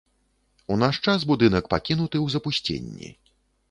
У 0.75 0.77
наш 0.85 0.95
час 1.05 1.27
будынак 1.33 1.71
пакінуты 1.77 2.17
ў 2.25 2.39
запусценні. 2.39 3.09